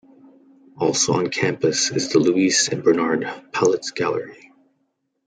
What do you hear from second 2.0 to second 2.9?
the Louise and